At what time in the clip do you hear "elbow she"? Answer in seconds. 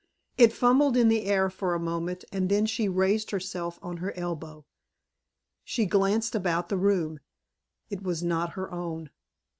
4.17-5.85